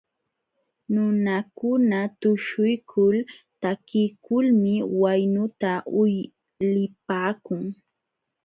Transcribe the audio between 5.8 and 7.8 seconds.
uylipaakun.